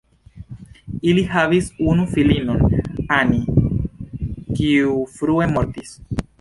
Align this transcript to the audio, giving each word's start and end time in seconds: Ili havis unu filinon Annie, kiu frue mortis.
Ili 1.11 1.25
havis 1.33 1.67
unu 1.91 2.07
filinon 2.15 2.65
Annie, 3.19 4.25
kiu 4.25 4.99
frue 5.19 5.53
mortis. 5.57 5.97